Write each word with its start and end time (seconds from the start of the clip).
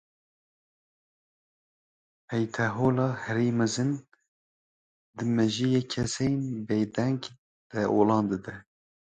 Heytehola 2.31 3.09
herî 3.23 3.49
mezin, 3.59 3.91
di 5.15 5.25
mejiyê 5.35 5.81
kesên 5.91 6.35
bêdeng 6.67 7.21
de 7.69 7.81
olan 7.97 8.23
dide. 8.31 8.55